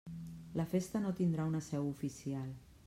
[0.55, 2.49] La Festa no tindrà una seu oficial.